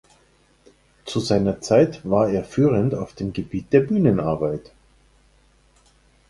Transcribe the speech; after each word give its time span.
Zu 1.05 1.19
seiner 1.19 1.61
Zeit 1.61 2.09
war 2.09 2.27
er 2.27 2.43
führend 2.43 2.95
auf 2.95 3.13
dem 3.13 3.33
Gebiet 3.33 3.71
der 3.71 3.81
Bühnenarbeit. 3.81 4.71